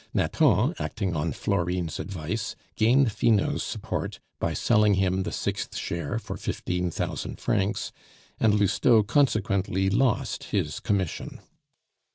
[0.15, 6.37] Nathan, acting on Florine's advice, gained Finot's support by selling him the sixth share for
[6.37, 7.91] fifteen thousand francs,
[8.39, 11.39] and Lousteau consequently lost his commission.